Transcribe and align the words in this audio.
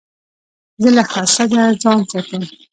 زه 0.81 0.89
له 0.97 1.03
حسده 1.11 1.61
ځان 1.81 1.99
ساتم. 2.09 2.43